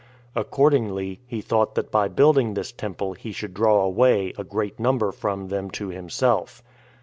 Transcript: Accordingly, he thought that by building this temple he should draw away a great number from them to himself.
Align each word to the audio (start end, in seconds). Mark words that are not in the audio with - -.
Accordingly, 0.35 1.19
he 1.27 1.41
thought 1.41 1.75
that 1.75 1.91
by 1.91 2.07
building 2.07 2.55
this 2.55 2.71
temple 2.71 3.13
he 3.13 3.31
should 3.31 3.53
draw 3.53 3.81
away 3.81 4.33
a 4.35 4.43
great 4.43 4.79
number 4.79 5.11
from 5.11 5.49
them 5.49 5.69
to 5.77 5.89
himself. 5.89 6.63